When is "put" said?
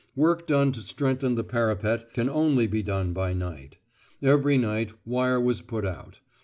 5.61-5.85